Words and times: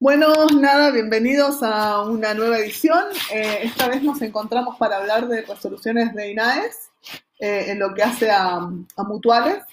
Bueno, 0.00 0.32
nada, 0.60 0.92
bienvenidos 0.92 1.60
a 1.60 2.02
una 2.02 2.32
nueva 2.32 2.60
edición. 2.60 3.02
Eh, 3.32 3.62
esta 3.64 3.88
vez 3.88 4.00
nos 4.00 4.22
encontramos 4.22 4.76
para 4.76 4.98
hablar 4.98 5.26
de 5.26 5.42
resoluciones 5.42 6.14
de 6.14 6.30
INAES 6.30 6.90
eh, 7.40 7.64
en 7.66 7.80
lo 7.80 7.92
que 7.92 8.04
hace 8.04 8.30
a, 8.30 8.60
mutuales. 8.98 9.64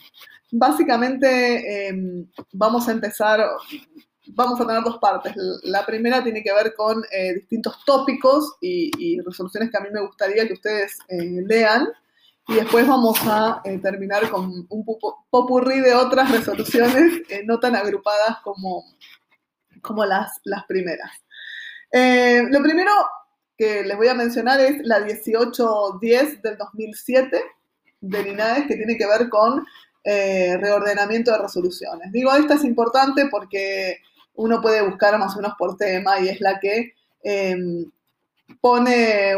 Básicamente 0.50 1.90
em, 1.90 2.26
vamos 2.54 2.88
a 2.88 2.94
empezar, 2.94 3.46
vamos 4.30 4.60
a 4.60 4.66
tener 4.66 4.82
dos 4.82 4.98
partes. 4.98 5.36
La 5.62 5.86
primera 5.86 6.24
tiene 6.24 6.42
que 6.42 6.54
ver 6.54 6.74
con 6.74 7.04
eh, 7.12 7.36
distintos 7.36 7.86
tópicos 7.86 8.56
y, 8.62 9.22
resoluciones 9.22 9.70
que 9.70 9.78
a 9.78 9.82
mí 9.82 9.90
me 9.94 10.02
gustaría 10.02 10.48
que 10.48 10.54
ustedes 10.54 10.98
lean. 11.08 11.88
Y 12.48 12.56
después 12.56 12.88
vamos 12.88 13.20
a 13.26 13.62
terminar 13.84 14.28
con 14.32 14.66
un 14.70 14.86
popurrí 15.30 15.82
de 15.82 15.94
otras 15.94 16.32
resoluciones 16.32 17.22
no 17.46 17.60
tan 17.60 17.76
agrupadas 17.76 18.38
como, 18.44 18.84
como 19.86 20.06
las, 20.06 20.40
las 20.44 20.66
primeras. 20.66 21.12
Eh, 21.92 22.44
lo 22.50 22.62
primero 22.62 22.92
que 23.58 23.84
les 23.84 23.96
voy 23.96 24.08
a 24.08 24.14
mencionar 24.14 24.60
es 24.60 24.86
la 24.86 25.00
1810 25.00 26.42
del 26.42 26.58
2007 26.58 27.42
de 28.02 28.30
INAES 28.30 28.68
que 28.68 28.76
tiene 28.76 28.98
que 28.98 29.08
ver 29.08 29.30
con 29.30 29.66
eh, 30.04 30.58
reordenamiento 30.58 31.32
de 31.32 31.40
resoluciones. 31.40 32.12
Digo, 32.12 32.34
esta 32.34 32.56
es 32.56 32.64
importante 32.64 33.28
porque 33.32 34.00
uno 34.36 34.62
puede 34.62 34.82
buscar 34.82 35.18
más 35.18 35.34
o 35.34 35.38
menos 35.38 35.56
por 35.58 35.78
tema 35.78 36.20
y 36.20 36.28
es 36.30 36.42
la 36.42 36.60
que 36.60 36.94
em, 37.24 37.90
pone, 38.62 39.34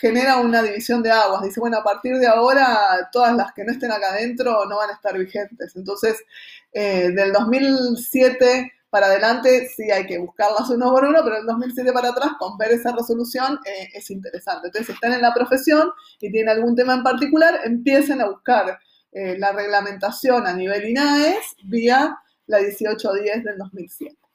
genera 0.00 0.38
una 0.38 0.62
división 0.62 1.02
de 1.02 1.10
aguas. 1.10 1.42
Dice, 1.42 1.60
bueno, 1.60 1.78
a 1.78 1.84
partir 1.84 2.16
de 2.18 2.26
ahora 2.26 3.08
todas 3.12 3.36
las 3.36 3.52
que 3.52 3.64
no 3.64 3.72
estén 3.72 3.92
acá 3.92 4.10
adentro 4.10 4.64
no 4.66 4.76
van 4.78 4.90
a 4.90 4.94
estar 4.94 5.16
vigentes. 5.16 5.76
Entonces, 5.76 6.24
eh, 6.72 7.10
del 7.10 7.32
2007 7.32 8.72
para 8.90 9.06
adelante 9.06 9.68
sí 9.74 9.90
hay 9.90 10.06
que 10.06 10.18
buscarlas 10.18 10.70
uno 10.70 10.90
por 10.90 11.04
uno, 11.04 11.20
pero 11.24 11.38
el 11.38 11.46
2007 11.46 11.92
para 11.92 12.10
atrás, 12.10 12.32
con 12.38 12.56
ver 12.56 12.72
esa 12.72 12.92
resolución 12.92 13.58
eh, 13.64 13.88
es 13.94 14.10
interesante. 14.10 14.68
Entonces, 14.68 14.86
si 14.86 14.92
están 14.92 15.12
en 15.12 15.22
la 15.22 15.34
profesión 15.34 15.90
y 16.20 16.30
tienen 16.30 16.48
algún 16.48 16.76
tema 16.76 16.94
en 16.94 17.02
particular, 17.02 17.60
empiecen 17.64 18.20
a 18.20 18.28
buscar 18.28 18.78
eh, 19.12 19.38
la 19.38 19.52
reglamentación 19.52 20.46
a 20.46 20.52
nivel 20.52 20.88
INAES 20.88 21.56
vía 21.64 22.16
la 22.46 22.58
1810 22.58 23.44
del 23.44 23.58
2007. 23.58 24.25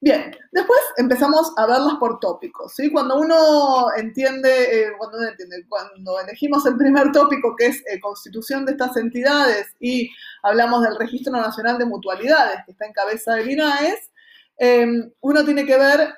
Bien, 0.00 0.30
después 0.52 0.78
empezamos 0.98 1.52
a 1.56 1.66
verlas 1.66 1.94
por 1.98 2.20
tópicos, 2.20 2.74
¿sí? 2.74 2.92
Cuando 2.92 3.18
uno 3.18 3.86
entiende, 3.96 4.82
eh, 4.82 4.92
cuando 4.98 6.20
elegimos 6.20 6.66
el 6.66 6.76
primer 6.76 7.12
tópico 7.12 7.56
que 7.56 7.66
es 7.66 7.82
eh, 7.86 7.98
constitución 8.00 8.66
de 8.66 8.72
estas 8.72 8.94
entidades 8.98 9.68
y 9.80 10.10
hablamos 10.42 10.82
del 10.82 10.96
Registro 10.96 11.32
Nacional 11.32 11.78
de 11.78 11.86
Mutualidades 11.86 12.58
que 12.66 12.72
está 12.72 12.84
en 12.86 12.92
cabeza 12.92 13.34
del 13.34 13.50
INAES, 13.50 14.10
em, 14.58 15.10
uno 15.20 15.44
tiene 15.44 15.64
que 15.64 15.78
ver 15.78 16.14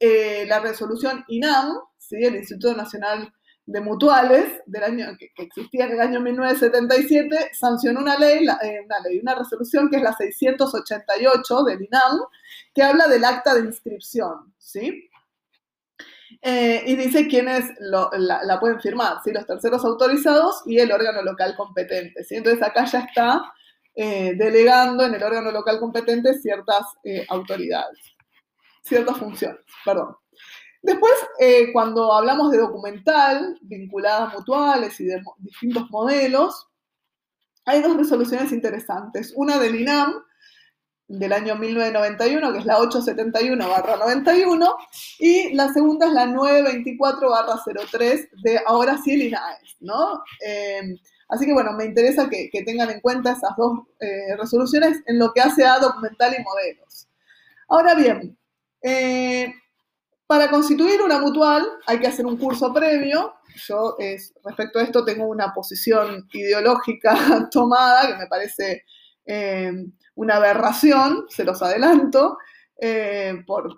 eh, 0.00 0.44
la 0.48 0.58
resolución 0.58 1.24
INAM, 1.28 1.78
¿sí? 1.96 2.16
El 2.16 2.34
Instituto 2.34 2.74
Nacional 2.76 3.32
de 3.66 3.80
mutuales 3.80 4.60
del 4.66 4.84
año 4.84 5.16
que, 5.18 5.30
existía 5.42 5.86
en 5.86 5.92
el 5.92 6.00
año 6.00 6.20
1977 6.20 7.52
sancionó 7.54 8.00
una 8.00 8.18
ley, 8.18 8.46
eh, 8.62 8.80
una 8.84 9.00
ley, 9.00 9.20
una 9.20 9.34
resolución 9.34 9.88
que 9.88 9.96
es 9.96 10.02
la 10.02 10.12
688 10.12 11.62
del 11.64 11.82
INAM, 11.82 12.20
que 12.74 12.82
habla 12.82 13.08
del 13.08 13.24
acta 13.24 13.54
de 13.54 13.60
inscripción, 13.60 14.52
¿sí? 14.58 15.08
Eh, 16.42 16.82
y 16.86 16.96
dice 16.96 17.26
quiénes 17.26 17.64
la, 17.78 18.60
pueden 18.60 18.80
firmar, 18.80 19.18
¿sí? 19.24 19.32
Los 19.32 19.46
terceros 19.46 19.82
autorizados 19.84 20.62
y 20.66 20.78
el 20.78 20.92
órgano 20.92 21.22
local 21.22 21.54
competente, 21.56 22.22
¿sí? 22.24 22.36
Entonces 22.36 22.62
acá 22.62 22.84
ya 22.84 23.00
está 23.00 23.42
eh, 23.94 24.34
delegando 24.36 25.06
en 25.06 25.14
el 25.14 25.22
órgano 25.22 25.50
local 25.50 25.78
competente 25.80 26.38
ciertas 26.38 26.84
autoridades, 27.28 27.98
ciertas 28.82 29.16
funciones, 29.16 29.60
perdón. 29.84 30.16
Después, 30.84 31.14
eh, 31.40 31.72
cuando 31.72 32.12
hablamos 32.12 32.52
de 32.52 32.58
documental, 32.58 33.58
vinculadas 33.62 34.34
mutuales 34.34 35.00
y 35.00 35.06
de 35.06 35.22
distintos 35.38 35.90
modelos, 35.90 36.68
hay 37.64 37.80
dos 37.80 37.96
resoluciones 37.96 38.52
interesantes. 38.52 39.32
Una 39.34 39.58
del 39.58 39.80
INAM, 39.80 40.22
del 41.08 41.32
año 41.32 41.56
1991, 41.56 42.52
que 42.52 42.58
es 42.58 42.66
la 42.66 42.78
871-91, 42.80 44.76
y 45.20 45.54
la 45.54 45.72
segunda 45.72 46.06
es 46.06 46.12
la 46.12 46.26
924-03 46.26 48.28
de 48.42 48.60
ahora 48.66 48.98
sí 49.02 49.14
el 49.14 49.22
INAES, 49.22 49.76
¿no? 49.80 50.22
Em, 50.40 50.98
así 51.30 51.46
que 51.46 51.54
bueno, 51.54 51.72
me 51.72 51.86
interesa 51.86 52.28
que, 52.28 52.50
tengan 52.66 52.90
en 52.90 53.00
cuenta 53.00 53.32
esas 53.32 53.56
dos 53.56 53.86
eh, 54.00 54.36
resoluciones 54.36 55.00
en 55.06 55.18
lo 55.18 55.32
que 55.32 55.40
hace 55.40 55.64
a 55.64 55.78
documental 55.78 56.34
y 56.38 56.42
modelos. 56.42 57.08
Ahora 57.68 57.94
bien, 57.94 58.36
eh, 58.82 59.54
para 60.26 60.50
constituir 60.50 61.02
una 61.02 61.18
mutual 61.18 61.66
hay 61.86 61.98
que 61.98 62.06
hacer 62.06 62.26
un 62.26 62.36
curso 62.36 62.72
previo. 62.72 63.34
Yo 63.66 63.96
respecto 64.44 64.78
a 64.78 64.82
esto 64.82 65.04
tengo 65.04 65.26
una 65.26 65.52
posición 65.52 66.28
ideológica 66.32 67.48
tomada 67.50 68.08
que 68.08 68.16
me 68.16 68.26
parece 68.26 68.84
eh, 69.26 69.72
una 70.16 70.36
aberración, 70.36 71.26
se 71.28 71.44
los 71.44 71.62
adelanto, 71.62 72.38
eh, 72.80 73.42
por, 73.46 73.76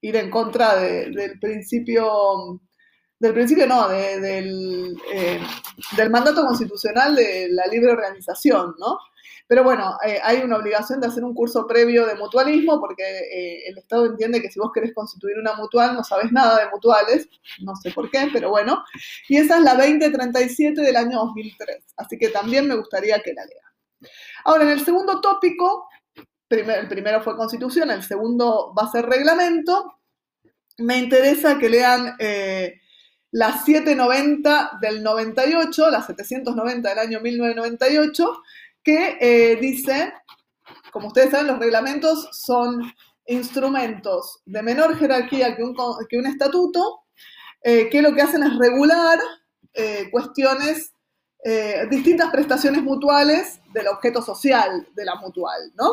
ir 0.00 0.16
en 0.16 0.30
contra 0.30 0.76
del 0.76 1.38
principio, 1.40 2.60
del 3.18 3.32
principio 3.32 3.66
no, 3.66 3.88
del, 3.88 4.96
eh, 5.12 5.40
del 5.96 6.10
mandato 6.10 6.44
constitucional 6.44 7.14
de 7.16 7.48
la 7.50 7.66
libre 7.66 7.92
organización, 7.92 8.74
¿no? 8.78 8.98
Pero 9.48 9.62
bueno, 9.62 9.96
eh, 10.04 10.18
hay 10.22 10.38
una 10.38 10.56
obligación 10.56 11.00
de 11.00 11.06
hacer 11.06 11.22
un 11.22 11.34
curso 11.34 11.66
previo 11.66 12.04
de 12.04 12.16
mutualismo 12.16 12.80
porque 12.80 13.04
eh, 13.04 13.68
el 13.68 13.78
Estado 13.78 14.06
entiende 14.06 14.42
que 14.42 14.50
si 14.50 14.58
vos 14.58 14.72
querés 14.72 14.92
constituir 14.92 15.38
una 15.38 15.54
mutual 15.54 15.94
no 15.94 16.02
sabes 16.02 16.32
nada 16.32 16.58
de 16.64 16.70
mutuales, 16.70 17.28
no 17.60 17.76
sé 17.76 17.92
por 17.92 18.10
qué, 18.10 18.28
pero 18.32 18.50
bueno. 18.50 18.82
Y 19.28 19.36
esa 19.36 19.58
es 19.58 19.62
la 19.62 19.74
2037 19.74 20.80
del 20.80 20.96
año 20.96 21.18
2003, 21.18 21.84
así 21.96 22.18
que 22.18 22.28
también 22.30 22.66
me 22.66 22.74
gustaría 22.74 23.20
que 23.20 23.34
la 23.34 23.44
lean. 23.44 24.12
Ahora, 24.44 24.64
en 24.64 24.70
el 24.70 24.84
segundo 24.84 25.20
tópico, 25.20 25.88
el 26.48 26.88
primero 26.88 27.22
fue 27.22 27.36
constitución, 27.36 27.90
el 27.90 28.02
segundo 28.02 28.72
va 28.76 28.84
a 28.84 28.92
ser 28.92 29.06
reglamento. 29.06 30.00
Me 30.78 30.98
interesa 30.98 31.58
que 31.58 31.68
lean 31.68 32.16
eh, 32.18 32.80
la 33.30 33.52
790 33.52 34.78
del 34.80 35.02
98, 35.02 35.90
la 35.90 36.02
790 36.02 36.88
del 36.88 36.98
año 36.98 37.20
1998 37.20 38.42
que 38.86 39.18
eh, 39.20 39.56
dice, 39.56 40.14
como 40.92 41.08
ustedes 41.08 41.32
saben, 41.32 41.48
los 41.48 41.58
reglamentos 41.58 42.28
son 42.30 42.80
instrumentos 43.26 44.42
de 44.46 44.62
menor 44.62 44.96
jerarquía 44.96 45.56
que 45.56 45.64
un, 45.64 46.26
estatuto, 46.26 47.00
eh, 47.62 47.90
que 47.90 48.00
lo 48.00 48.14
que 48.14 48.22
hacen 48.22 48.44
es 48.44 48.56
regular 48.56 49.18
eh, 49.74 50.08
cuestiones, 50.10 50.92
distintas 51.90 52.30
prestaciones 52.32 52.82
mutuales 52.82 53.60
del 53.72 53.86
objeto 53.86 54.20
social 54.20 54.88
de 54.96 55.04
la 55.04 55.14
mutual, 55.14 55.60
¿no? 55.76 55.92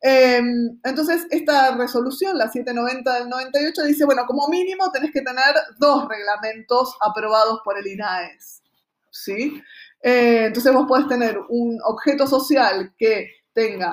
Em, 0.00 0.78
entonces, 0.84 1.26
esta 1.30 1.74
resolución, 1.76 2.38
la 2.38 2.48
790 2.48 3.14
del 3.14 3.28
98, 3.28 3.82
dice, 3.82 4.04
bueno, 4.04 4.24
como 4.24 4.46
mínimo 4.46 4.92
tenés 4.92 5.10
que 5.10 5.22
tener 5.22 5.52
dos 5.80 6.06
reglamentos 6.08 6.96
aprobados 7.00 7.58
por 7.64 7.76
el 7.76 7.88
INAES, 7.88 8.62
¿sí? 9.10 9.60
Eh, 10.02 10.46
entonces 10.46 10.72
vos 10.72 10.86
podés 10.86 11.08
tener 11.08 11.38
un 11.48 11.78
objeto 11.84 12.26
social 12.26 12.92
que 12.96 13.30
tenga 13.52 13.90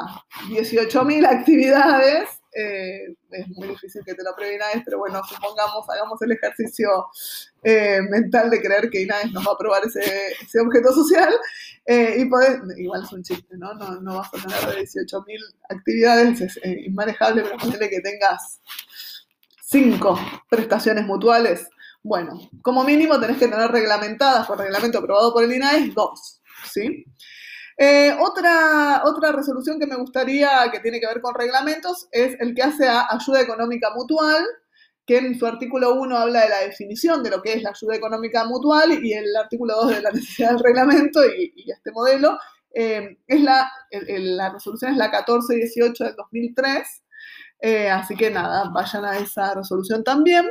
18.000 0.49 1.25
actividades, 1.25 2.29
eh, 2.53 3.15
es 3.31 3.47
muy 3.49 3.67
difícil 3.69 4.03
que 4.05 4.13
te 4.13 4.23
lo 4.23 4.29
apruebe 4.29 4.55
INAES, 4.55 4.83
pero 4.85 4.99
bueno, 4.99 5.21
supongamos, 5.27 5.89
hagamos 5.89 6.21
el 6.21 6.31
ejercicio 6.33 7.07
eh, 7.63 7.99
mental 8.09 8.49
de 8.49 8.61
creer 8.61 8.89
que 8.89 9.01
INAES 9.01 9.31
nos 9.31 9.45
va 9.45 9.51
a 9.51 9.53
aprobar 9.55 9.81
ese, 9.83 10.61
objeto 10.61 10.93
social, 10.93 11.33
y 11.87 12.25
podés, 12.25 12.59
igual 12.77 13.03
es 13.03 13.11
un 13.11 13.23
chiste, 13.23 13.57
¿no? 13.57 13.73
No, 13.73 13.99
no 14.01 14.17
vas 14.17 14.29
a 14.33 14.37
tener 14.37 14.85
18.000 14.85 15.55
actividades, 15.69 16.41
es 16.41 16.59
inmanejable, 16.63 17.43
pero 17.43 17.57
ponele 17.57 17.89
que 17.89 18.01
tengas 18.01 18.61
5 19.63 20.19
prestaciones 20.49 21.05
mutuales, 21.05 21.67
bueno, 22.05 22.39
como 22.61 22.83
mínimo 22.83 23.19
tenés 23.19 23.37
que 23.37 23.47
tener 23.47 23.67
reglamentadas 23.71 24.45
por 24.45 24.59
reglamento 24.59 24.99
aprobado 24.99 25.33
por 25.33 25.43
el 25.43 25.51
INAES 25.51 25.91
dos, 25.95 26.39
¿sí? 26.71 27.03
Eh, 27.77 28.15
otra, 28.21 29.01
otra 29.05 29.31
resolución 29.31 29.79
que 29.79 29.87
me 29.87 29.95
gustaría 29.95 30.69
que 30.71 30.81
tiene 30.81 30.99
que 30.99 31.07
ver 31.07 31.19
con 31.19 31.33
reglamentos 31.33 32.07
es 32.11 32.39
el 32.39 32.53
que 32.53 32.61
hace 32.61 32.87
a 32.87 33.07
ayuda 33.09 33.41
económica 33.41 33.89
mutual, 33.95 34.45
que 35.03 35.17
en 35.17 35.39
su 35.39 35.47
artículo 35.47 35.95
1 35.95 36.15
habla 36.15 36.41
de 36.41 36.49
la 36.49 36.59
definición 36.59 37.23
de 37.23 37.31
lo 37.31 37.41
que 37.41 37.53
es 37.53 37.63
la 37.63 37.71
ayuda 37.71 37.95
económica 37.95 38.45
mutual 38.45 39.03
y 39.03 39.13
el 39.13 39.35
artículo 39.35 39.73
2 39.75 39.95
de 39.95 40.01
la 40.03 40.11
necesidad 40.13 40.51
del 40.51 40.63
reglamento 40.63 41.21
y, 41.25 41.71
este 41.71 41.91
modelo. 41.91 42.37
Eh, 42.71 43.17
es 43.25 43.41
la, 43.41 43.67
resolución 44.53 44.91
es 44.91 44.97
la 44.97 45.05
1418 45.05 46.03
del 46.03 46.15
2003, 46.15 47.03
eh, 47.61 47.89
así 47.89 48.15
que 48.15 48.29
nada, 48.29 48.69
vayan 48.71 49.05
a 49.05 49.17
esa 49.17 49.55
resolución 49.55 50.03
también. 50.03 50.45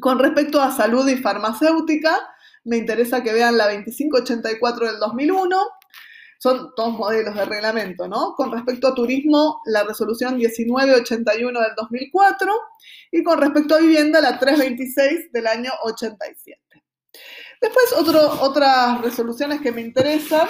Con 0.00 0.18
respecto 0.18 0.60
a 0.60 0.70
salud 0.70 1.08
y 1.08 1.16
farmacéutica, 1.16 2.16
me 2.64 2.76
interesa 2.76 3.22
que 3.22 3.32
vean 3.32 3.56
la 3.56 3.66
2584 3.66 4.86
del 4.86 4.98
2001. 4.98 5.56
son 6.40 6.70
todos 6.76 6.92
modelos 6.92 7.34
de 7.34 7.44
reglamento, 7.44 8.06
¿no? 8.06 8.34
Con 8.36 8.52
respecto 8.52 8.86
a 8.86 8.94
turismo, 8.94 9.60
la 9.66 9.82
resolución 9.82 10.36
1981 10.36 11.60
del 11.60 11.74
2004 11.76 12.52
y 13.10 13.24
con 13.24 13.40
respecto 13.40 13.74
a 13.74 13.78
vivienda, 13.78 14.20
la 14.20 14.38
326 14.38 15.32
del 15.32 15.48
año 15.48 15.72
87. 15.82 16.60
Después, 17.60 17.86
otras 18.40 19.00
resoluciones 19.00 19.60
que 19.60 19.72
me 19.72 19.80
interesan, 19.80 20.48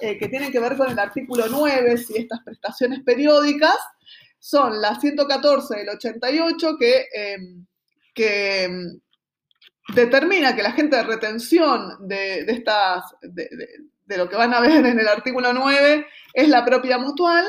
eh, 0.00 0.18
que 0.18 0.28
tienen 0.28 0.50
que 0.50 0.58
ver 0.58 0.76
con 0.76 0.90
el 0.90 0.98
artículo 0.98 1.44
9, 1.48 1.96
si 1.98 2.16
estas 2.16 2.40
prestaciones 2.44 3.00
periódicas, 3.04 3.76
son 4.40 4.80
la 4.80 4.98
114 4.98 5.76
del 5.76 5.90
88, 5.90 6.76
que, 6.78 7.06
em, 7.14 7.66
que 8.20 8.64
em, 8.64 9.00
determina 9.94 10.54
que 10.54 10.62
la 10.62 10.72
gente 10.72 10.96
de 10.96 11.02
retención 11.02 12.06
de, 12.06 12.40
estas, 12.40 13.04
de 13.22 14.16
lo 14.18 14.28
que 14.28 14.36
van 14.36 14.52
a 14.52 14.60
ver 14.60 14.84
en 14.84 14.98
el 14.98 15.08
artículo 15.08 15.52
9 15.52 16.06
es 16.34 16.48
la 16.48 16.64
propia 16.64 16.98
mutual, 16.98 17.46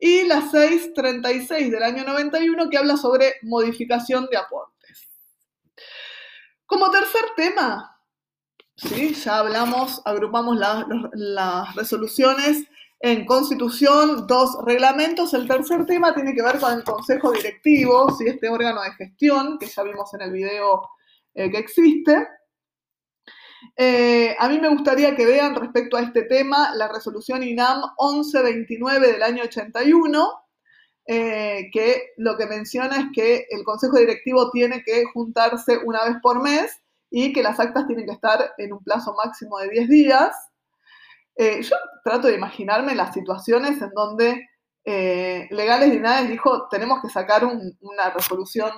y 0.00 0.22
la 0.24 0.40
636 0.40 1.70
del 1.70 1.82
año 1.82 2.04
91 2.04 2.70
que 2.70 2.78
habla 2.78 2.96
sobre 2.96 3.34
modificación 3.42 4.26
de 4.30 4.38
aportes. 4.38 5.08
Como 6.64 6.90
tercer 6.90 7.22
tema, 7.36 8.00
¿sí? 8.76 9.12
ya 9.12 9.38
hablamos, 9.38 10.00
agrupamos 10.06 10.56
las 10.56 11.74
resoluciones 11.74 12.64
en 13.00 13.24
constitución, 13.24 14.26
dos 14.26 14.58
reglamentos. 14.64 15.32
El 15.32 15.48
tercer 15.48 15.86
tema 15.86 16.14
tiene 16.14 16.34
que 16.34 16.42
ver 16.42 16.58
con 16.58 16.72
el 16.74 16.84
consejo 16.84 17.32
directivo, 17.32 18.14
¿sí? 18.16 18.26
este 18.28 18.48
órgano 18.48 18.82
de 18.82 18.92
gestión 18.92 19.58
que 19.58 19.66
ya 19.66 19.82
vimos 19.82 20.12
en 20.14 20.20
el 20.20 20.32
video 20.32 20.82
eh, 21.34 21.50
que 21.50 21.58
existe. 21.58 22.28
Eh, 23.76 24.36
a 24.38 24.48
mí 24.48 24.58
me 24.58 24.68
gustaría 24.68 25.16
que 25.16 25.26
vean 25.26 25.54
respecto 25.54 25.96
a 25.96 26.02
este 26.02 26.22
tema 26.22 26.74
la 26.74 26.88
resolución 26.88 27.42
INAM 27.42 27.80
1129 27.98 29.12
del 29.12 29.22
año 29.22 29.44
81, 29.44 30.30
eh, 31.06 31.70
que 31.72 32.12
lo 32.18 32.36
que 32.36 32.46
menciona 32.46 32.98
es 32.98 33.06
que 33.14 33.46
el 33.50 33.64
Consejo 33.64 33.98
Directivo 33.98 34.50
tiene 34.50 34.82
que 34.84 35.04
juntarse 35.06 35.78
una 35.84 36.04
vez 36.04 36.16
por 36.22 36.42
mes 36.42 36.80
y 37.10 37.32
que 37.32 37.42
las 37.42 37.58
actas 37.58 37.86
tienen 37.86 38.06
que 38.06 38.12
estar 38.12 38.52
en 38.58 38.72
un 38.72 38.82
plazo 38.84 39.14
máximo 39.14 39.58
de 39.58 39.70
10 39.70 39.88
días. 39.88 40.34
Eh, 41.42 41.62
yo 41.62 41.74
trato 42.04 42.28
de 42.28 42.34
imaginarme 42.34 42.94
las 42.94 43.14
situaciones 43.14 43.80
en 43.80 43.90
donde 43.94 44.46
Legales 44.84 45.94
Inades 45.94 46.28
dijo, 46.28 46.66
tenemos 46.68 47.00
que 47.00 47.08
sacar 47.08 47.44
una 47.44 48.10
resolución 48.10 48.72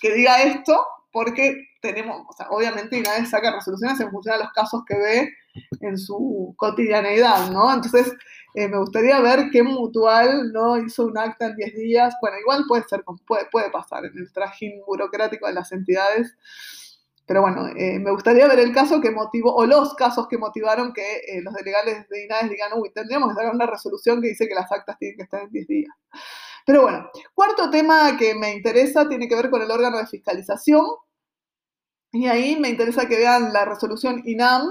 que 0.00 0.12
diga 0.12 0.42
esto, 0.42 0.86
porque 1.12 1.68
tenemos, 1.80 2.24
o 2.28 2.32
sea, 2.32 2.48
obviamente 2.50 3.00
nadie 3.00 3.26
saca 3.26 3.54
resoluciones 3.54 3.98
en 4.00 4.10
función 4.10 4.36
de 4.36 4.44
los 4.44 4.52
casos 4.52 4.82
que 4.86 4.96
ve 4.96 5.32
en 5.80 5.98
su 5.98 6.54
cotidianeidad, 6.56 7.50
¿no? 7.50 7.72
Entonces, 7.72 8.12
eh, 8.54 8.68
me 8.68 8.78
gustaría 8.78 9.20
ver 9.20 9.50
qué 9.50 9.62
mutual 9.62 10.52
no 10.52 10.76
hizo 10.78 11.06
un 11.06 11.18
acta 11.18 11.46
en 11.46 11.56
10 11.56 11.74
días. 11.74 12.14
Bueno, 12.20 12.38
igual 12.38 12.64
puede 12.66 12.84
ser, 12.88 13.04
puede, 13.26 13.46
puede 13.46 13.70
pasar 13.70 14.04
en 14.04 14.16
el 14.16 14.32
trajín 14.32 14.80
burocrático 14.86 15.46
de 15.46 15.54
las 15.54 15.72
entidades. 15.72 16.36
Pero 17.28 17.42
bueno, 17.42 17.68
eh, 17.76 17.98
me 17.98 18.10
gustaría 18.10 18.48
ver 18.48 18.58
el 18.58 18.72
caso 18.72 19.02
que 19.02 19.10
motivó, 19.10 19.54
o 19.54 19.66
los 19.66 19.92
casos 19.94 20.26
que 20.28 20.38
motivaron 20.38 20.94
que 20.94 21.18
eh, 21.18 21.42
los 21.42 21.52
delegales 21.52 22.08
de 22.08 22.24
INADES 22.24 22.48
digan, 22.48 22.72
uy, 22.74 22.90
tendríamos 22.90 23.28
que 23.28 23.34
sacar 23.34 23.54
una 23.54 23.66
resolución 23.66 24.22
que 24.22 24.28
dice 24.28 24.48
que 24.48 24.54
las 24.54 24.72
actas 24.72 24.96
tienen 24.98 25.18
que 25.18 25.24
estar 25.24 25.42
en 25.42 25.50
10 25.50 25.66
días. 25.68 25.94
Pero 26.64 26.82
bueno, 26.82 27.10
cuarto 27.34 27.68
tema 27.68 28.16
que 28.16 28.34
me 28.34 28.54
interesa 28.54 29.06
tiene 29.10 29.28
que 29.28 29.34
ver 29.34 29.50
con 29.50 29.60
el 29.60 29.70
órgano 29.70 29.98
de 29.98 30.06
fiscalización. 30.06 30.86
Y 32.12 32.28
ahí 32.28 32.58
me 32.58 32.70
interesa 32.70 33.06
que 33.06 33.18
vean 33.18 33.52
la 33.52 33.66
resolución 33.66 34.22
INAM 34.24 34.62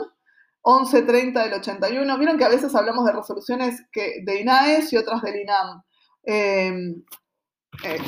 1130 0.66 1.44
del 1.44 1.54
81. 1.54 2.18
Vieron 2.18 2.40
que 2.40 2.46
a 2.46 2.50
veces 2.50 2.74
hablamos 2.74 3.06
de 3.06 3.14
resoluciones 3.14 3.84
que, 3.92 4.24
de 4.24 4.42
INAES 4.42 4.92
y 4.94 4.98
otras 4.98 5.22
del 5.22 5.42
INAM. 5.42 5.84
Eh, 6.24 6.74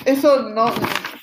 eso 0.05 0.49
no 0.49 0.73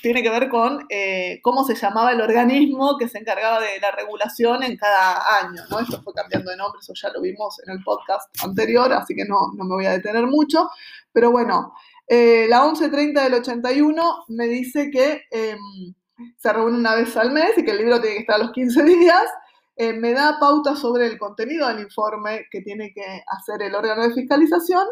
tiene 0.01 0.23
que 0.23 0.29
ver 0.29 0.49
con 0.49 0.85
eh, 0.89 1.39
cómo 1.41 1.63
se 1.63 1.75
llamaba 1.75 2.11
el 2.11 2.21
organismo 2.21 2.97
que 2.97 3.07
se 3.07 3.19
encargaba 3.19 3.59
de 3.59 3.79
la 3.79 3.91
regulación 3.91 4.63
en 4.63 4.77
cada 4.77 5.39
año, 5.39 5.61
¿no? 5.69 5.79
Esto 5.79 6.01
fue 6.01 6.13
cambiando 6.13 6.51
de 6.51 6.57
nombre, 6.57 6.79
eso 6.81 6.93
ya 6.95 7.09
lo 7.09 7.21
vimos 7.21 7.59
en 7.65 7.73
el 7.73 7.83
podcast 7.83 8.29
anterior, 8.43 8.91
así 8.93 9.15
que 9.15 9.25
no, 9.25 9.51
no 9.55 9.63
me 9.65 9.75
voy 9.75 9.85
a 9.85 9.91
detener 9.91 10.25
mucho. 10.27 10.69
Pero 11.11 11.31
bueno, 11.31 11.73
eh, 12.07 12.47
la 12.49 12.63
1130 12.63 13.23
del 13.23 13.33
81 13.35 14.25
me 14.29 14.47
dice 14.47 14.89
que 14.89 15.23
em, 15.31 15.93
se 16.37 16.53
reúne 16.53 16.77
una 16.77 16.95
vez 16.95 17.15
al 17.17 17.31
mes 17.31 17.57
y 17.57 17.65
que 17.65 17.71
el 17.71 17.77
libro 17.77 17.99
tiene 17.99 18.15
que 18.15 18.21
estar 18.21 18.35
a 18.35 18.43
los 18.43 18.51
15 18.51 18.83
días. 18.83 19.25
Eh, 19.75 19.93
me 19.93 20.13
da 20.13 20.37
pauta 20.39 20.75
sobre 20.75 21.05
el 21.05 21.19
contenido 21.19 21.67
del 21.67 21.81
informe 21.81 22.47
que 22.49 22.61
tiene 22.61 22.91
que 22.93 23.23
hacer 23.27 23.61
el 23.61 23.75
órgano 23.75 24.03
de 24.07 24.13
fiscalización 24.13 24.87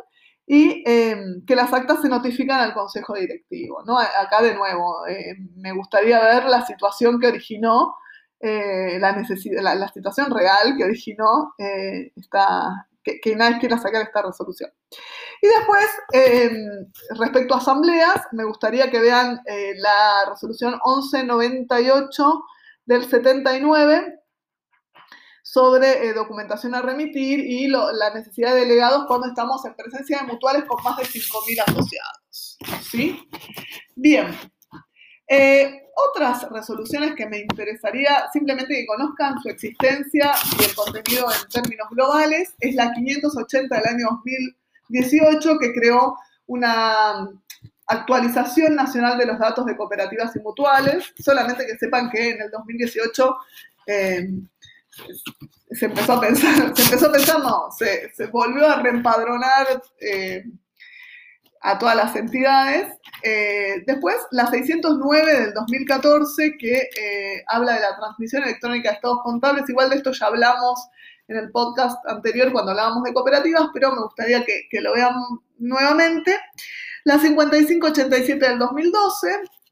y 0.48 0.84
em, 0.86 1.46
que 1.46 1.56
las 1.56 1.74
actas 1.74 2.02
se 2.02 2.10
notifican 2.10 2.60
al 2.60 2.74
consejo 2.74 3.16
directivo. 3.16 3.84
¿no? 3.86 3.98
Acá 3.98 4.42
de 4.42 4.56
nuevo, 4.56 5.08
eh, 5.08 5.36
me 5.56 5.72
gustaría 5.72 6.20
ver 6.20 6.46
la 6.46 6.66
situación 6.66 7.20
que 7.20 7.28
originó, 7.28 7.96
la, 8.42 9.12
necesidad, 9.14 9.64
la, 9.64 9.88
situación 9.88 10.30
real 10.30 10.76
que 10.78 10.84
originó 10.84 11.56
esta, 12.16 12.88
que, 13.04 13.20
que 13.20 13.36
nadie 13.36 13.58
quiera 13.58 13.80
sacar 13.80 14.04
esta 14.04 14.22
resolución. 14.22 14.70
Y 15.42 15.48
después, 15.48 15.86
em, 16.12 16.92
respecto 17.20 17.54
a 17.54 17.58
asambleas, 17.58 18.22
me 18.32 18.46
gustaría 18.46 18.90
que 18.90 19.00
vean 19.00 19.40
eh, 19.46 19.74
la 19.78 20.26
resolución 20.30 20.80
1198 20.86 22.44
del 22.86 23.06
79 23.06 24.20
sobre 25.56 26.06
eh, 26.06 26.14
documentación 26.14 26.76
a 26.76 26.82
remitir 26.82 27.40
y 27.40 27.70
la 27.70 28.14
necesidad 28.14 28.54
de 28.54 28.66
delegados 28.66 29.06
cuando 29.08 29.28
estamos 29.28 29.64
en 29.64 29.74
presencia 29.74 30.18
de 30.20 30.28
mutuales 30.28 30.66
con 30.66 30.84
más 30.84 30.98
de 30.98 31.04
5.000 31.04 31.64
asociados. 31.66 32.58
¿Sí? 32.82 33.26
Bien. 33.96 34.38
Eh, 35.30 35.88
otras 35.96 36.50
resoluciones 36.52 37.16
que 37.16 37.26
me 37.28 37.40
interesaría 37.40 38.26
simplemente 38.34 38.74
que 38.74 38.86
conozcan 38.86 39.42
su 39.42 39.48
existencia 39.48 40.34
y 40.60 40.64
el 40.66 40.76
contenido 40.76 41.28
en 41.32 41.48
términos 41.48 41.88
globales 41.90 42.54
es 42.60 42.76
la 42.76 42.92
580 42.92 43.78
del 43.78 43.88
año 43.88 44.08
2018 44.90 45.58
que 45.58 45.72
creó 45.72 46.18
una 46.48 47.30
actualización 47.88 48.76
nacional 48.76 49.18
de 49.18 49.28
los 49.28 49.40
datos 49.40 49.66
de 49.66 49.78
cooperativas 49.78 50.36
y 50.36 50.40
mutuales. 50.40 51.14
Solamente 51.18 51.66
que 51.66 51.78
sepan 51.78 52.10
que 52.10 52.32
en 52.32 52.42
el 52.42 52.52
2018 52.52 53.38
eh, 53.88 54.28
se 55.72 55.86
empezó 55.86 56.14
a 56.14 56.22
pensar, 56.22 56.56
se 56.76 56.84
empezó 56.84 57.08
a 57.08 57.12
pensar, 57.12 57.40
no, 57.40 57.70
se, 57.78 58.28
volvió 58.28 58.70
a 58.70 58.82
reempadronar 58.82 59.84
eh, 60.00 60.44
a 61.62 61.80
todas 61.80 61.96
las 61.96 62.16
entidades. 62.16 62.94
Eh, 63.24 63.84
después, 63.88 64.16
la 64.32 64.48
609 64.48 65.40
del 65.42 65.54
2014, 65.54 66.58
que 66.58 66.76
eh, 66.76 67.44
habla 67.48 67.74
de 67.74 67.80
la 67.80 67.98
transmisión 67.98 68.44
electrónica 68.44 68.90
de 68.90 68.96
estados 68.96 69.24
contables. 69.24 69.68
Igual 69.68 69.90
de 69.90 69.96
esto 69.98 70.12
ya 70.12 70.28
hablamos 70.28 70.88
en 71.28 71.38
el 71.38 71.50
podcast 71.52 71.98
anterior 72.08 72.52
cuando 72.52 72.72
hablábamos 72.72 73.04
de 73.04 73.14
cooperativas, 73.14 73.70
pero 73.74 73.92
me 73.94 74.04
gustaría 74.04 74.46
que, 74.46 74.82
lo 74.82 74.94
vean 74.94 75.16
nuevamente. 75.58 76.40
La 77.04 77.18
5587 77.20 78.48
del 78.48 78.60
2012, 78.60 79.28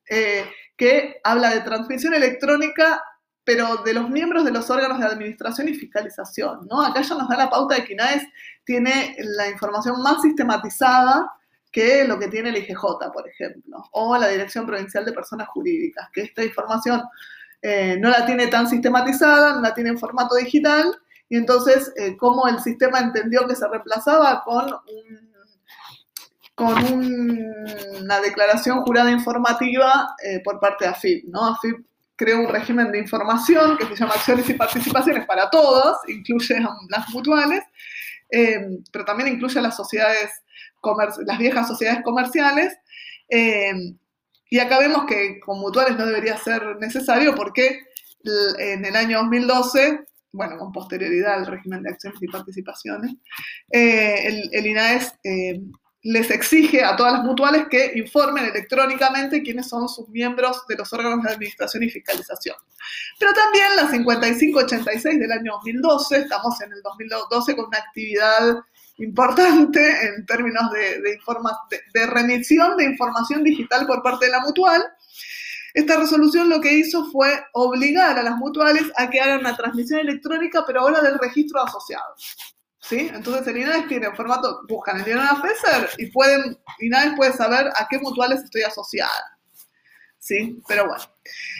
eh, 0.10 0.46
que 0.76 1.20
habla 1.24 1.52
de 1.52 1.62
transmisión 1.62 2.16
electrónica 2.16 3.04
pero 3.44 3.78
de 3.78 3.94
los 3.94 4.10
miembros 4.10 4.46
de 4.46 4.52
los 4.52 4.70
órganos 4.70 5.00
de 5.00 5.06
administración 5.06 5.68
y 5.68 5.74
fiscalización, 5.74 6.68
¿no? 6.70 6.82
Acá 6.82 7.02
ya 7.02 7.16
nos 7.16 7.28
da 7.28 7.38
la 7.38 7.50
pauta 7.50 7.76
de 7.76 7.84
que 7.84 7.94
INAES 7.94 8.24
tiene 8.64 9.16
la 9.20 9.50
información 9.50 10.02
más 10.02 10.22
sistematizada 10.22 11.32
que 11.72 12.06
lo 12.06 12.20
que 12.20 12.28
tiene 12.28 12.50
el 12.50 12.58
IGJ, 12.58 13.12
por 13.12 13.28
ejemplo, 13.28 13.84
o 13.92 14.16
la 14.16 14.28
Dirección 14.28 14.66
Provincial 14.66 15.04
de 15.04 15.12
Personas 15.12 15.48
Jurídicas, 15.50 16.08
que 16.14 16.22
esta 16.22 16.44
información 16.44 17.02
eh, 17.62 17.98
no 18.00 18.10
la 18.10 18.26
tiene 18.26 18.48
tan 18.48 18.70
sistematizada, 18.70 19.56
no 19.56 19.62
la 19.62 19.74
tiene 19.74 19.90
en 19.90 19.98
formato 19.98 20.36
digital, 20.36 20.96
y 21.28 21.36
entonces 21.36 21.92
eh, 21.98 22.16
cómo 22.16 22.48
el 22.48 22.60
sistema 22.60 23.00
entendió 23.00 23.48
que 23.48 23.56
se 23.56 23.68
reemplazaba 23.68 24.44
con, 24.44 24.68
con 26.54 26.76
una 28.02 28.22
declaración 28.22 28.82
jurada 28.82 29.10
informativa 29.10 30.16
eh, 30.24 30.42
por 30.44 30.60
parte 30.60 30.86
de 30.86 30.92
AFIP, 30.92 31.26
¿no? 31.26 31.44
AFIP 31.48 31.84
creó 32.16 32.42
un 32.42 32.50
régimen 32.50 32.92
de 32.92 33.00
información 33.00 33.78
que 33.78 33.86
se 33.86 33.96
llama 33.96 34.14
acciones 34.14 34.50
y 34.50 34.54
participaciones 34.54 35.26
para 35.26 35.50
todos, 35.50 35.98
incluye 36.08 36.60
las 36.90 37.10
mutuales, 37.10 37.64
pero 38.30 39.06
también 39.06 39.34
incluye 39.34 39.62
las 39.62 39.76
sociedades 39.76 40.32
las 41.26 41.38
viejas 41.38 41.68
sociedades 41.68 42.04
comerciales. 42.04 42.78
Eh, 43.30 43.74
y 44.50 44.60
acá 44.60 44.80
vemos 44.80 45.06
que 45.06 45.40
con 45.40 45.60
mutuales 45.60 45.98
no 45.98 46.06
debería 46.06 46.38
ser 46.38 46.78
necesario 46.78 47.34
porque 47.36 47.80
en 48.60 48.86
el 48.86 48.96
año 48.96 49.20
2012, 49.20 50.00
bueno, 50.32 50.58
con 50.58 50.72
posterioridad 50.72 51.36
al 51.36 51.48
régimen 51.48 51.84
de 51.84 51.92
acciones 51.92 52.22
y 52.22 52.28
participaciones, 52.28 53.16
eh, 53.72 54.28
el, 54.28 54.50
el, 54.52 54.68
INAES 54.68 55.14
eh, 55.24 55.60
les 56.04 56.30
exige 56.32 56.84
a 56.84 56.98
todas 56.98 57.14
las 57.14 57.24
mutuales 57.24 57.68
que 57.70 57.94
informen 57.96 58.46
electrónicamente 58.46 59.42
quiénes 59.42 59.70
son 59.70 59.88
sus 59.88 60.10
miembros 60.10 60.68
de 60.68 60.76
los 60.76 60.92
órganos 60.92 61.24
de 61.24 61.32
administración 61.32 61.84
y 61.84 61.90
fiscalización. 61.90 62.58
Pero 63.18 63.32
también 63.34 63.76
la 63.78 63.90
5586 63.90 65.20
del 65.20 65.32
año 65.32 65.54
2012, 65.54 66.18
estamos 66.18 66.60
en 66.62 66.74
el 66.74 66.82
2012 66.82 67.56
con 67.56 67.66
una 67.68 67.78
actividad 67.78 68.58
importante 68.98 69.80
en 70.08 70.26
términos 70.26 70.70
de, 70.72 71.02
de, 71.94 72.06
remisión 72.06 72.76
de 72.76 72.84
información 72.84 73.42
digital 73.42 73.88
por 73.88 74.04
parte 74.04 74.26
de 74.26 74.32
la 74.32 74.42
mutual. 74.42 74.84
Esta 75.74 75.98
resolución 75.98 76.50
lo 76.50 76.60
que 76.60 76.74
hizo 76.74 77.10
fue 77.12 77.30
obligar 77.54 78.20
a 78.20 78.24
las 78.24 78.36
mutuales 78.36 78.84
a 78.98 79.10
que 79.10 79.22
hagan 79.22 79.40
una 79.40 79.56
transmisión 79.56 80.02
electrónica, 80.02 80.66
pero 80.68 80.82
ahora 80.82 81.02
del 81.02 81.18
registro 81.18 81.64
de 81.64 81.70
asociados. 81.70 82.53
¿Sí? 82.84 83.10
Entonces 83.14 83.48
el 83.48 83.58
INADES 83.58 83.88
tiene 83.88 84.14
formato, 84.14 84.62
buscan 84.68 85.00
el 85.00 85.08
INADES 85.08 85.42
FESER 85.42 85.90
y 86.00 86.12
pueden, 86.12 86.58
INADES 86.80 87.14
puede 87.16 87.34
saber 87.34 87.68
a 87.68 87.88
qué 87.90 87.98
mutuales 88.00 88.44
estoy 88.44 88.64
asociada. 88.64 89.40
¿Sí? 90.20 90.62
Pero 90.68 90.88
bueno. 90.88 91.04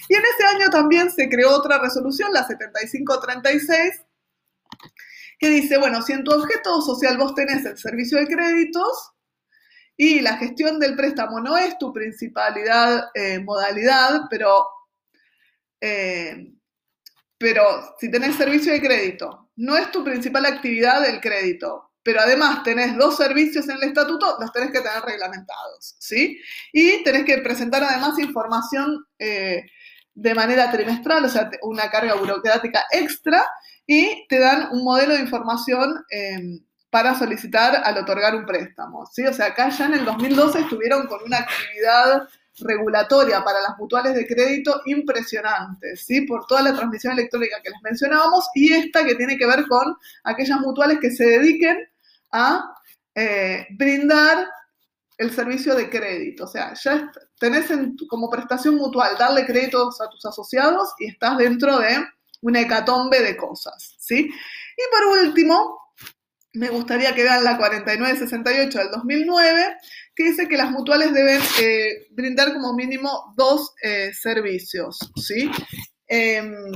Y 0.10 0.16
en 0.16 0.22
ese 0.22 0.46
año 0.56 0.70
también 0.70 1.12
se 1.12 1.30
creó 1.30 1.52
otra 1.52 1.80
resolución, 1.80 2.32
la 2.34 2.46
7536, 2.46 4.02
que 5.40 5.50
dice, 5.50 5.78
bueno, 5.78 6.02
si 6.02 6.14
en 6.14 6.24
tu 6.24 6.34
objeto 6.34 6.82
social 6.82 7.18
vos 7.18 7.36
tenés 7.36 7.66
el 7.66 7.78
servicio 7.78 8.18
de 8.18 8.28
créditos 8.28 9.12
y 9.96 10.20
la 10.22 10.38
gestión 10.38 10.80
del 10.80 10.96
préstamo 10.96 11.40
no 11.40 11.58
es 11.58 11.78
tu 11.78 11.94
principalidad 11.94 13.10
eh, 13.14 13.40
modalidad, 13.40 14.24
pero, 14.30 14.66
eh, 15.80 16.54
pero 17.38 17.96
si 18.00 18.10
tenés 18.10 18.36
servicio 18.36 18.74
de 18.74 18.82
crédito, 18.82 19.43
no 19.56 19.78
es 19.78 19.92
tu 19.92 20.04
principal 20.04 20.46
actividad 20.46 21.08
el 21.08 21.22
crédito, 21.22 21.92
pero 22.04 22.20
además 22.22 22.64
tenés 22.64 22.98
dos 22.98 23.18
servicios 23.18 23.68
en 23.70 23.78
el 23.78 23.84
estatuto, 23.84 24.38
los 24.40 24.52
tenés 24.52 24.72
que 24.72 24.82
tener 24.82 25.02
reglamentados, 25.04 25.96
¿sí? 26.00 26.40
Y 26.72 27.04
tenés 27.04 27.24
que 27.24 27.38
presentar 27.38 27.84
además 27.84 28.20
información 28.20 29.06
eh, 29.20 29.64
de 30.14 30.36
manera 30.36 30.70
trimestral, 30.72 31.26
o 31.26 31.30
sea, 31.30 31.50
una 31.62 31.90
carga 31.90 32.16
burocrática 32.16 32.84
extra, 32.92 33.46
y 33.86 34.28
te 34.28 34.40
dan 34.40 34.70
un 34.72 34.84
modelo 34.84 35.14
de 35.14 35.22
información 35.22 36.04
em, 36.10 36.60
para 36.90 37.18
solicitar 37.18 37.82
al 37.84 37.98
otorgar 37.98 38.36
un 38.36 38.46
préstamo. 38.46 39.06
¿sí? 39.12 39.26
O 39.26 39.34
sea, 39.34 39.48
acá 39.48 39.70
ya 39.70 39.86
en 39.86 39.96
el 39.96 40.06
2012 40.06 40.60
estuvieron 40.60 41.08
con 41.08 41.22
una 41.24 41.40
actividad 41.40 42.28
regulatoria 42.60 43.44
para 43.44 43.62
las 43.62 43.78
mutuales 43.78 44.14
de 44.14 44.28
crédito 44.28 44.82
impresionante, 44.86 45.96
¿sí? 45.96 46.22
por 46.22 46.46
toda 46.46 46.62
la 46.62 46.74
transmisión 46.74 47.14
electrónica 47.14 47.62
que 47.64 47.72
les 47.72 47.82
mencionábamos 47.82 48.48
y 48.54 48.74
esta 48.74 49.04
que 49.04 49.16
tiene 49.16 49.38
que 49.38 49.48
ver 49.48 49.68
con 49.68 49.96
aquellas 50.24 50.60
mutuales 50.60 51.00
que 51.00 51.12
se 51.12 51.26
dediquen 51.26 51.78
a 52.32 52.76
eh, 53.16 53.68
brindar 53.72 54.48
el 55.18 55.32
servicio 55.32 55.76
de 55.76 55.90
crédito. 55.90 56.46
O 56.46 56.48
sea, 56.48 56.74
ya 56.74 57.12
tenés 57.40 57.72
como 58.08 58.30
prestación 58.30 58.76
mutual 58.76 59.18
darle 59.18 59.46
créditos 59.46 60.00
a 60.02 60.10
tus 60.10 60.26
asociados 60.26 60.94
y 61.00 61.08
estás 61.08 61.38
dentro 61.38 61.78
de 61.80 61.98
una 62.42 62.62
hecatombe 62.62 63.22
de 63.22 63.38
cosas, 63.38 63.96
¿sí? 64.00 64.30
Y 64.30 64.84
por 64.92 65.20
último, 65.26 65.80
me 66.54 66.70
gustaría 66.70 67.16
que 67.16 67.24
vean 67.24 67.44
la 67.44 67.58
4968 67.58 68.80
del 68.80 68.92
2009, 68.92 69.78
que 70.16 70.24
dice 70.24 70.48
que 70.48 70.58
las 70.58 70.72
mutuales 70.72 71.14
deben 71.14 71.42
eh, 71.60 72.08
brindar 72.12 72.54
como 72.54 72.74
mínimo 72.74 73.34
dos 73.36 73.74
eh, 73.82 74.12
servicios, 74.14 75.00
¿sí? 75.16 75.50
Em, 76.08 76.72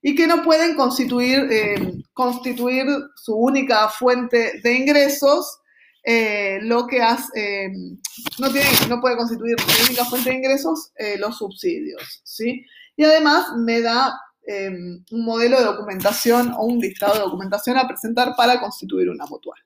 y 0.00 0.14
que 0.14 0.26
no 0.26 0.42
pueden 0.42 0.74
constituir, 0.74 1.46
em, 1.50 2.02
constituir 2.14 2.86
su 3.14 3.34
única 3.34 3.88
fuente 3.90 4.60
de 4.62 4.74
ingresos, 4.74 5.58
eh, 6.02 6.58
lo 6.62 6.86
que 6.86 7.02
hace, 7.02 7.28
em, 7.34 7.98
no, 8.38 8.50
tiene, 8.50 8.68
no 8.88 9.02
puede 9.02 9.18
constituir 9.18 9.56
su 9.60 9.84
única 9.84 10.04
fuente 10.06 10.30
de 10.30 10.36
ingresos 10.36 10.92
los 11.18 11.36
subsidios, 11.36 12.22
¿sí? 12.24 12.64
Y 12.96 13.04
además 13.04 13.52
me 13.58 13.82
da 13.82 14.18
Em, 14.46 15.04
un 15.10 15.24
modelo 15.24 15.58
de 15.58 15.64
documentación 15.64 16.52
o 16.54 16.64
un 16.64 16.78
listado 16.78 17.14
de 17.14 17.20
documentación 17.20 17.76
a 17.76 17.86
presentar 17.86 18.34
para 18.36 18.58
constituir 18.58 19.08
una 19.08 19.26
mutual. 19.26 19.60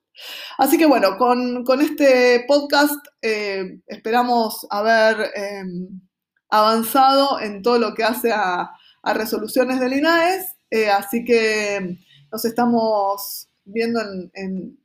Así 0.57 0.77
que 0.77 0.85
bueno, 0.85 1.17
con, 1.17 1.81
este 1.81 2.45
podcast 2.47 3.03
eh, 3.21 3.79
esperamos 3.87 4.67
haber 4.69 5.31
em, 5.33 6.01
avanzado 6.49 7.39
en 7.39 7.61
todo 7.61 7.79
lo 7.79 7.93
que 7.93 8.03
hace 8.03 8.31
a, 8.31 8.71
resoluciones 9.13 9.79
del 9.79 9.93
INAES, 9.93 10.55
eh, 10.71 10.89
así 10.89 11.23
que 11.23 11.99
nos 12.31 12.43
estamos 12.43 13.49
viendo 13.63 14.01
en 14.33 14.79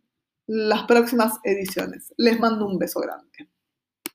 las 0.46 0.82
próximas 0.84 1.38
ediciones. 1.42 2.12
Les 2.18 2.38
mando 2.38 2.66
un 2.66 2.78
beso 2.78 3.00
grande. 3.00 3.48